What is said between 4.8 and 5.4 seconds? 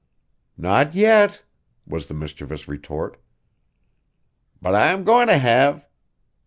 am goin' to